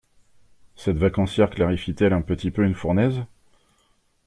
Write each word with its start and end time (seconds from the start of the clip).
Cette 0.75 0.97
vacancière 0.97 1.51
clarifie-t-elle 1.51 2.13
un 2.13 2.23
petit 2.23 2.49
peu 2.49 2.63
une 2.65 2.73
fournaise? 2.73 3.23